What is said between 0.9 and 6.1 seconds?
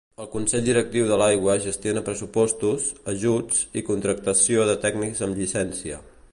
de l'aigua gestiona pressupostos, ajuts i contractació de tècnics amb llicència.